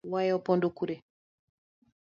Waya 0.11 0.33
opondo 0.37 0.67
kure? 0.77 0.95